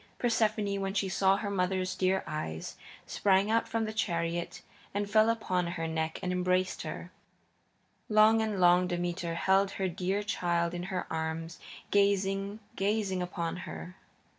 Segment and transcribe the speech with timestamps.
[0.17, 4.63] Persephone, when she saw her mother's dear eyes, sprang out of the chariot
[4.95, 7.11] and fell upon her neck and embraced her.
[8.09, 11.59] Long and long Demeter held her dear child in her arms,
[11.91, 13.95] gazing, gazing upon her.